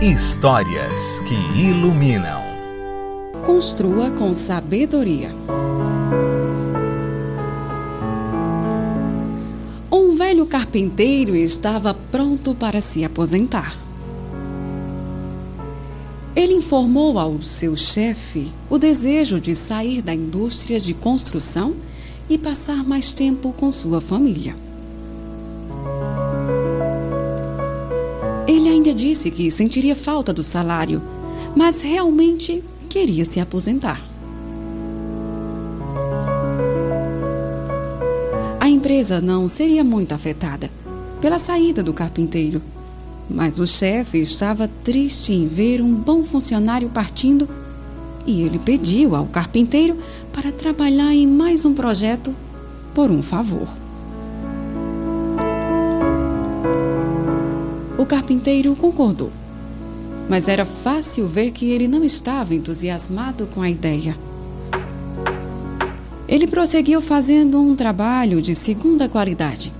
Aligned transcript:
Histórias 0.00 1.18
que 1.22 1.34
iluminam. 1.60 2.40
Construa 3.44 4.12
com 4.12 4.32
sabedoria. 4.32 5.34
Um 9.90 10.14
velho 10.14 10.46
carpinteiro 10.46 11.34
estava 11.34 11.92
pronto 11.92 12.54
para 12.54 12.80
se 12.80 13.04
aposentar. 13.04 13.76
Ele 16.36 16.54
informou 16.54 17.18
ao 17.18 17.42
seu 17.42 17.74
chefe 17.74 18.52
o 18.70 18.78
desejo 18.78 19.40
de 19.40 19.56
sair 19.56 20.00
da 20.00 20.14
indústria 20.14 20.78
de 20.78 20.94
construção 20.94 21.74
e 22.30 22.38
passar 22.38 22.84
mais 22.84 23.12
tempo 23.12 23.52
com 23.52 23.72
sua 23.72 24.00
família. 24.00 24.67
Ele 28.68 28.74
ainda 28.76 28.92
disse 28.92 29.30
que 29.30 29.50
sentiria 29.50 29.96
falta 29.96 30.30
do 30.30 30.42
salário, 30.42 31.00
mas 31.56 31.80
realmente 31.80 32.62
queria 32.86 33.24
se 33.24 33.40
aposentar. 33.40 34.06
A 38.60 38.68
empresa 38.68 39.22
não 39.22 39.48
seria 39.48 39.82
muito 39.82 40.12
afetada 40.12 40.70
pela 41.18 41.38
saída 41.38 41.82
do 41.82 41.94
carpinteiro, 41.94 42.60
mas 43.28 43.58
o 43.58 43.66
chefe 43.66 44.20
estava 44.20 44.68
triste 44.84 45.32
em 45.32 45.48
ver 45.48 45.80
um 45.80 45.94
bom 45.94 46.22
funcionário 46.22 46.90
partindo 46.90 47.48
e 48.26 48.42
ele 48.42 48.58
pediu 48.58 49.16
ao 49.16 49.24
carpinteiro 49.24 49.96
para 50.30 50.52
trabalhar 50.52 51.14
em 51.14 51.26
mais 51.26 51.64
um 51.64 51.72
projeto 51.72 52.34
por 52.94 53.10
um 53.10 53.22
favor. 53.22 53.87
Carpinteiro 58.08 58.74
concordou. 58.74 59.30
Mas 60.30 60.48
era 60.48 60.64
fácil 60.64 61.28
ver 61.28 61.50
que 61.50 61.70
ele 61.70 61.86
não 61.86 62.02
estava 62.02 62.54
entusiasmado 62.54 63.46
com 63.46 63.60
a 63.60 63.68
ideia. 63.68 64.16
Ele 66.26 66.46
prosseguiu 66.46 67.00
fazendo 67.02 67.60
um 67.60 67.76
trabalho 67.76 68.40
de 68.40 68.54
segunda 68.54 69.08
qualidade 69.08 69.72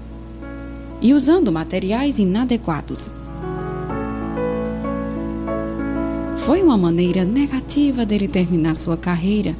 e 1.01 1.15
usando 1.15 1.51
materiais 1.51 2.19
inadequados. 2.19 3.15
Foi 6.39 6.63
uma 6.63 6.77
maneira 6.77 7.25
negativa 7.25 8.05
dele 8.05 8.29
terminar 8.29 8.75
sua 8.75 8.97
carreira. 8.97 9.55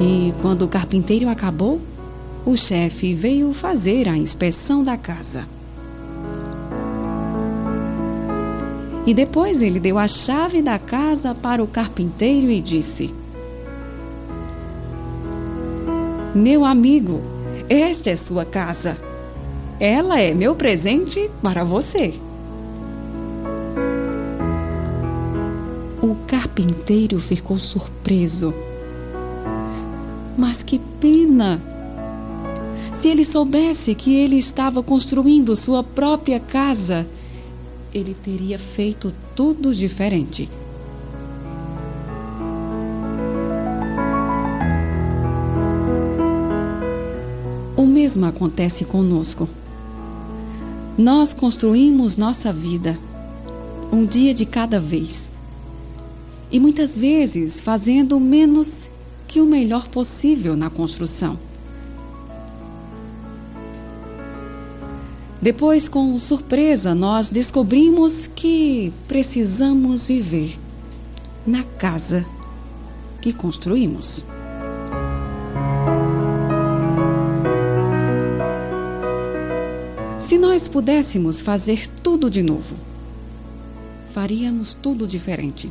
E 0.00 0.32
quando 0.42 0.62
o 0.62 0.68
carpinteiro 0.68 1.28
acabou, 1.28 1.80
o 2.44 2.56
chefe 2.56 3.14
veio 3.14 3.52
fazer 3.52 4.08
a 4.08 4.16
inspeção 4.16 4.82
da 4.82 4.96
casa. 4.96 5.46
E 9.06 9.12
depois 9.12 9.60
ele 9.60 9.78
deu 9.78 9.98
a 9.98 10.08
chave 10.08 10.62
da 10.62 10.78
casa 10.78 11.34
para 11.34 11.62
o 11.62 11.66
carpinteiro 11.66 12.50
e 12.50 12.60
disse: 12.60 13.14
Meu 16.34 16.64
amigo, 16.64 17.20
esta 17.68 18.10
é 18.10 18.16
sua 18.16 18.44
casa. 18.44 18.96
Ela 19.78 20.20
é 20.20 20.32
meu 20.32 20.54
presente 20.54 21.30
para 21.42 21.64
você. 21.64 22.14
O 26.02 26.14
carpinteiro 26.26 27.20
ficou 27.20 27.58
surpreso. 27.58 28.54
Mas 30.36 30.62
que 30.62 30.78
pena! 31.00 31.60
Se 32.92 33.08
ele 33.08 33.24
soubesse 33.24 33.94
que 33.94 34.14
ele 34.14 34.36
estava 34.38 34.82
construindo 34.82 35.54
sua 35.54 35.82
própria 35.82 36.40
casa, 36.40 37.06
ele 37.94 38.12
teria 38.12 38.58
feito 38.58 39.14
tudo 39.36 39.72
diferente. 39.72 40.50
O 47.76 47.86
mesmo 47.86 48.26
acontece 48.26 48.84
conosco. 48.84 49.48
Nós 50.98 51.32
construímos 51.32 52.16
nossa 52.16 52.52
vida, 52.52 52.98
um 53.92 54.04
dia 54.04 54.34
de 54.34 54.44
cada 54.44 54.80
vez. 54.80 55.30
E 56.50 56.58
muitas 56.58 56.98
vezes 56.98 57.60
fazendo 57.60 58.18
menos 58.18 58.90
que 59.26 59.40
o 59.40 59.46
melhor 59.46 59.88
possível 59.88 60.56
na 60.56 60.68
construção. 60.68 61.38
Depois, 65.44 65.90
com 65.90 66.18
surpresa, 66.18 66.94
nós 66.94 67.28
descobrimos 67.28 68.26
que 68.26 68.90
precisamos 69.06 70.06
viver 70.06 70.58
na 71.46 71.62
casa 71.62 72.24
que 73.20 73.30
construímos. 73.30 74.24
Se 80.18 80.38
nós 80.38 80.66
pudéssemos 80.66 81.42
fazer 81.42 81.88
tudo 82.02 82.30
de 82.30 82.42
novo, 82.42 82.74
faríamos 84.14 84.72
tudo 84.72 85.06
diferente. 85.06 85.70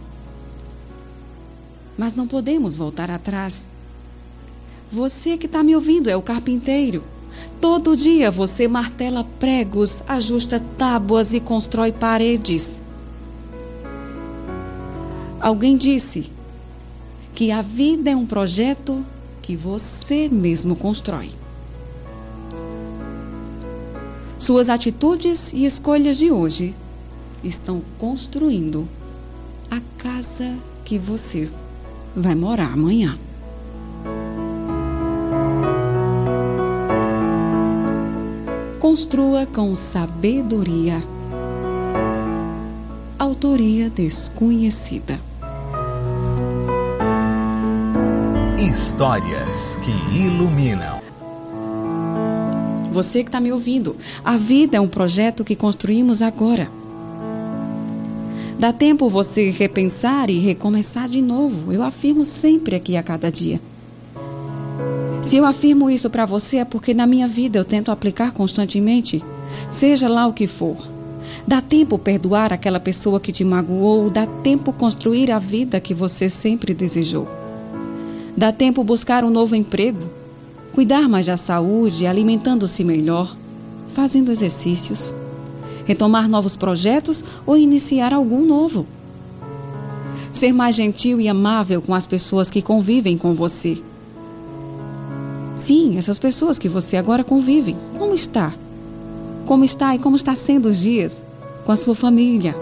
Mas 1.97 2.13
não 2.13 2.27
podemos 2.27 2.75
voltar 2.75 3.09
atrás. 3.09 3.67
Você 4.91 5.35
que 5.35 5.47
está 5.47 5.63
me 5.63 5.75
ouvindo 5.75 6.11
é 6.11 6.15
o 6.15 6.21
carpinteiro. 6.21 7.03
Todo 7.59 7.95
dia 7.95 8.29
você 8.29 8.67
martela 8.67 9.25
pregos, 9.39 10.03
ajusta 10.07 10.61
tábuas 10.77 11.33
e 11.33 11.39
constrói 11.39 11.91
paredes. 11.91 12.69
Alguém 15.39 15.77
disse 15.77 16.31
que 17.33 17.51
a 17.51 17.61
vida 17.61 18.09
é 18.09 18.15
um 18.15 18.25
projeto 18.25 19.05
que 19.41 19.55
você 19.55 20.29
mesmo 20.29 20.75
constrói. 20.75 21.31
Suas 24.37 24.69
atitudes 24.69 25.53
e 25.53 25.65
escolhas 25.65 26.17
de 26.17 26.31
hoje 26.31 26.75
estão 27.43 27.81
construindo 27.97 28.87
a 29.71 29.81
casa 29.97 30.57
que 30.85 30.97
você 30.97 31.49
vai 32.15 32.35
morar 32.35 32.73
amanhã. 32.73 33.17
Construa 38.93 39.47
com 39.47 39.73
sabedoria. 39.73 41.03
Autoria 43.17 43.89
desconhecida. 43.89 45.19
Histórias 48.55 49.77
que 49.77 50.15
iluminam. 50.15 51.01
Você 52.91 53.23
que 53.23 53.29
está 53.29 53.39
me 53.39 53.51
ouvindo, 53.51 53.95
a 54.23 54.37
vida 54.37 54.77
é 54.77 54.79
um 54.79 54.87
projeto 54.87 55.43
que 55.43 55.55
construímos 55.55 56.21
agora. 56.21 56.69
Dá 58.59 58.71
tempo 58.71 59.09
você 59.09 59.49
repensar 59.49 60.29
e 60.29 60.37
recomeçar 60.37 61.09
de 61.09 61.19
novo. 61.19 61.73
Eu 61.73 61.81
afirmo 61.81 62.27
sempre 62.27 62.75
aqui 62.75 62.95
a 62.95 63.01
cada 63.01 63.31
dia. 63.31 63.59
Se 65.23 65.37
eu 65.37 65.45
afirmo 65.45 65.89
isso 65.89 66.09
para 66.09 66.25
você 66.25 66.57
é 66.57 66.65
porque 66.65 66.93
na 66.93 67.07
minha 67.07 67.29
vida 67.29 67.57
eu 67.57 67.63
tento 67.63 67.89
aplicar 67.89 68.33
constantemente, 68.33 69.23
seja 69.71 70.09
lá 70.09 70.27
o 70.27 70.33
que 70.33 70.47
for. 70.47 70.75
Dá 71.47 71.61
tempo 71.61 71.97
perdoar 71.97 72.51
aquela 72.51 72.79
pessoa 72.79 73.21
que 73.21 73.31
te 73.31 73.43
magoou, 73.43 74.09
dá 74.09 74.27
tempo 74.27 74.73
construir 74.73 75.31
a 75.31 75.39
vida 75.39 75.79
que 75.79 75.93
você 75.93 76.29
sempre 76.29 76.73
desejou. 76.73 77.25
Dá 78.35 78.51
tempo 78.51 78.83
buscar 78.83 79.23
um 79.23 79.29
novo 79.29 79.55
emprego, 79.55 80.09
cuidar 80.73 81.07
mais 81.07 81.25
da 81.25 81.37
saúde, 81.37 82.05
alimentando-se 82.05 82.83
melhor, 82.83 83.35
fazendo 83.93 84.29
exercícios, 84.29 85.15
retomar 85.85 86.27
novos 86.27 86.57
projetos 86.57 87.23
ou 87.45 87.57
iniciar 87.57 88.13
algum 88.13 88.45
novo. 88.45 88.85
Ser 90.33 90.51
mais 90.51 90.75
gentil 90.75 91.21
e 91.21 91.29
amável 91.29 91.81
com 91.81 91.95
as 91.95 92.05
pessoas 92.05 92.51
que 92.51 92.61
convivem 92.61 93.17
com 93.17 93.33
você 93.33 93.81
Sim, 95.55 95.97
essas 95.97 96.17
pessoas 96.17 96.57
que 96.57 96.67
você 96.67 96.97
agora 96.97 97.23
convive. 97.23 97.75
Como 97.97 98.13
está? 98.13 98.53
Como 99.45 99.63
está 99.63 99.93
e 99.93 99.99
como 99.99 100.15
está 100.15 100.35
sendo 100.35 100.69
os 100.69 100.79
dias 100.79 101.23
com 101.65 101.71
a 101.71 101.75
sua 101.75 101.93
família? 101.93 102.55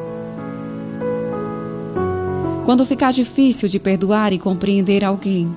Quando 2.66 2.86
ficar 2.86 3.12
difícil 3.12 3.70
de 3.70 3.80
perdoar 3.80 4.34
e 4.34 4.40
compreender 4.40 5.04
alguém, 5.04 5.50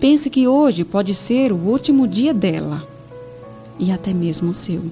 pense 0.00 0.30
que 0.30 0.48
hoje 0.48 0.84
pode 0.84 1.14
ser 1.14 1.52
o 1.52 1.56
último 1.56 2.08
dia 2.08 2.32
dela 2.32 2.82
e 3.78 3.92
até 3.92 4.12
mesmo 4.12 4.50
o 4.50 4.54
seu. 4.54 4.82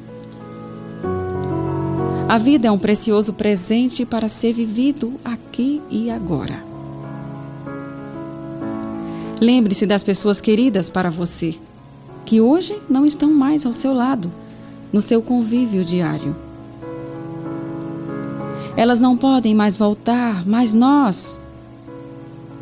A 2.28 2.36
vida 2.36 2.68
é 2.68 2.70
um 2.70 2.78
precioso 2.78 3.32
presente 3.32 4.04
para 4.04 4.28
ser 4.28 4.52
vivido 4.52 5.14
aqui 5.24 5.80
e 5.90 6.10
agora. 6.10 6.62
Lembre-se 9.40 9.86
das 9.86 10.02
pessoas 10.02 10.40
queridas 10.40 10.90
para 10.90 11.08
você 11.08 11.54
que 12.28 12.42
hoje 12.42 12.78
não 12.90 13.06
estão 13.06 13.32
mais 13.32 13.64
ao 13.64 13.72
seu 13.72 13.94
lado, 13.94 14.30
no 14.92 15.00
seu 15.00 15.22
convívio 15.22 15.82
diário. 15.82 16.36
Elas 18.76 19.00
não 19.00 19.16
podem 19.16 19.54
mais 19.54 19.78
voltar, 19.78 20.46
mas 20.46 20.74
nós, 20.74 21.40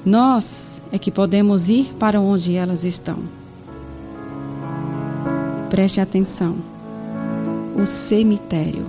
nós 0.04 0.80
é 0.92 1.00
que 1.00 1.10
podemos 1.10 1.68
ir 1.68 1.92
para 1.98 2.20
onde 2.20 2.54
elas 2.54 2.84
estão. 2.84 3.18
Preste 5.68 6.00
atenção. 6.00 6.54
O 7.76 7.84
cemitério. 7.86 8.86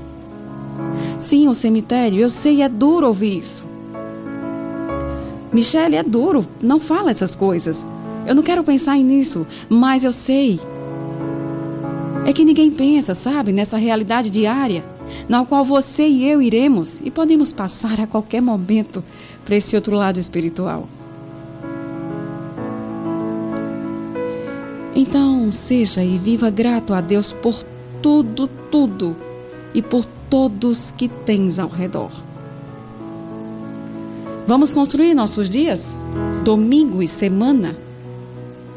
Sim, 1.17 1.47
o 1.47 1.55
cemitério, 1.55 2.19
eu 2.19 2.29
sei, 2.29 2.61
é 2.61 2.69
duro 2.69 3.07
ouvir 3.07 3.39
isso. 3.39 3.65
Michele, 5.51 5.95
é 5.95 6.03
duro, 6.03 6.45
não 6.61 6.79
fala 6.79 7.09
essas 7.09 7.35
coisas. 7.35 7.83
Eu 8.27 8.35
não 8.35 8.43
quero 8.43 8.61
pensar 8.61 8.97
nisso, 8.97 9.47
mas 9.69 10.03
eu 10.03 10.11
sei. 10.11 10.59
É 12.25 12.33
que 12.33 12.43
ninguém 12.43 12.69
pensa, 12.69 13.15
sabe, 13.15 13.53
nessa 13.53 13.77
realidade 13.77 14.29
diária, 14.29 14.83
na 15.29 15.45
qual 15.45 15.63
você 15.63 16.05
e 16.05 16.29
eu 16.29 16.41
iremos 16.41 16.99
e 17.05 17.09
podemos 17.09 17.53
passar 17.53 18.01
a 18.01 18.05
qualquer 18.05 18.41
momento 18.41 19.01
para 19.45 19.55
esse 19.55 19.77
outro 19.77 19.95
lado 19.95 20.19
espiritual. 20.19 20.89
Então, 24.93 25.49
seja 25.49 26.03
e 26.03 26.17
viva 26.17 26.49
grato 26.49 26.93
a 26.93 26.99
Deus 26.99 27.31
por 27.31 27.63
tudo, 28.01 28.49
tudo 28.69 29.15
e 29.73 29.81
por 29.81 30.03
todos 30.29 30.91
que 30.91 31.07
tens 31.07 31.59
ao 31.59 31.69
redor. 31.69 32.11
Vamos 34.45 34.73
construir 34.73 35.13
nossos 35.13 35.49
dias, 35.49 35.95
domingo 36.43 37.01
e 37.01 37.07
semana, 37.07 37.86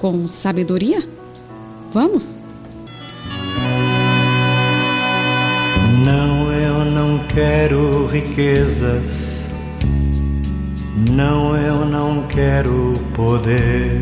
com 0.01 0.27
sabedoria? 0.27 1.07
Vamos? 1.93 2.39
Não, 6.05 6.51
eu 6.51 6.85
não 6.87 7.19
quero 7.29 8.07
riquezas. 8.07 9.47
Não, 11.11 11.55
eu 11.57 11.85
não 11.85 12.27
quero 12.29 12.95
poder. 13.15 14.01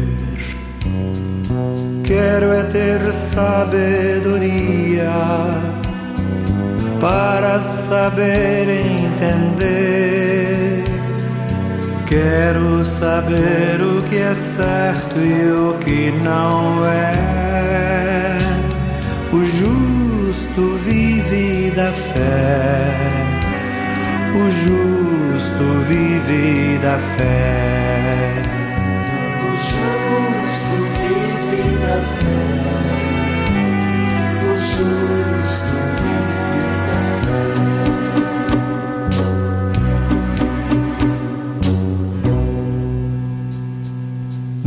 Quero 2.05 2.53
é 2.53 2.63
ter 2.63 3.13
sabedoria 3.13 5.11
para 7.01 7.61
saber 7.61 8.69
entender. 8.97 10.19
Quero 12.07 12.85
saber 12.85 13.83
o 13.83 13.88
é 14.29 14.35
certo 14.35 15.19
e 15.21 15.51
o 15.51 15.79
que 15.79 16.11
não 16.23 16.85
é. 16.85 18.37
O 19.33 19.43
justo 19.43 20.77
vive 20.85 21.71
da 21.75 21.87
fé. 21.87 22.79
O 24.35 24.51
justo 24.51 25.65
vive 25.89 26.79
da 26.83 26.99
fé. 27.17 28.43
O 29.41 29.51
justo 29.71 30.77
vive 30.99 31.63
da 31.87 31.99
fé. 32.19 32.45
O 34.45 34.53
justo 34.59 35.98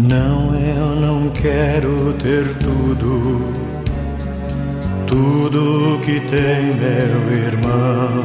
Não, 0.08 0.56
eu 0.56 0.96
não 0.96 1.30
quero 1.30 2.14
ter 2.14 2.56
tudo, 2.56 3.40
tudo 5.06 6.00
que 6.00 6.20
tem 6.22 6.74
meu 6.74 7.32
irmão. 7.32 8.24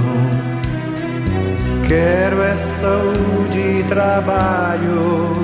Quero 1.86 2.40
é 2.40 2.54
saúde 2.54 3.58
e 3.58 3.84
trabalho 3.90 5.36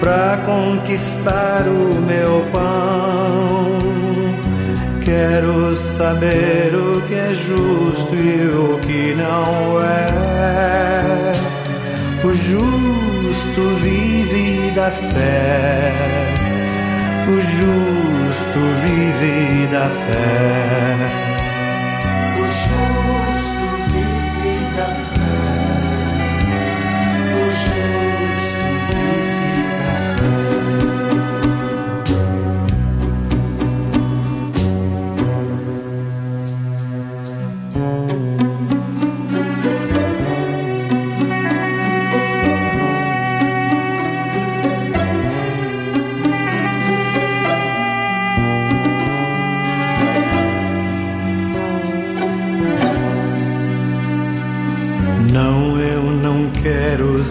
pra 0.00 0.38
conquistar 0.46 1.64
o 1.66 2.00
meu 2.00 2.42
pão. 2.50 3.78
Quero 5.04 5.76
saber 5.76 6.74
o 6.74 7.02
que 7.02 7.14
é 7.14 7.34
justo 7.34 8.14
e 8.14 8.48
o 8.48 8.78
que 8.78 9.14
não 9.14 9.80
é. 9.82 11.32
O 12.24 12.32
justo 12.32 13.07
vive 13.80 14.70
da 14.72 14.90
fé. 14.90 15.92
O 17.28 17.40
justo 17.40 18.60
vive 18.82 19.66
da 19.70 19.84
fé. 19.84 21.27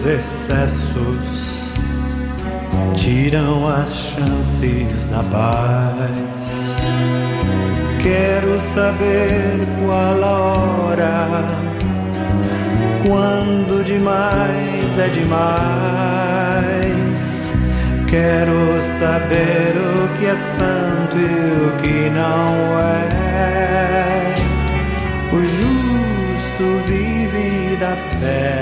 Excessos, 0.08 1.74
tiram 2.96 3.68
as 3.68 3.94
chances 3.94 5.04
da 5.04 5.22
paz. 5.24 6.78
Quero 8.02 8.58
saber 8.58 9.60
qual 9.84 10.24
a 10.24 10.38
hora, 10.38 11.44
quando 13.06 13.84
demais 13.84 14.98
é 14.98 15.08
demais. 15.08 16.48
Quero 18.08 18.56
saber 18.98 19.76
o 19.76 20.08
que 20.18 20.26
é 20.26 20.34
santo 20.34 21.16
e 21.18 21.24
o 21.66 21.72
que 21.82 22.08
não 22.08 22.80
é. 22.80 24.34
O 25.30 25.38
justo 25.44 26.66
vive 26.86 27.76
da 27.76 27.94
fé. 28.18 28.57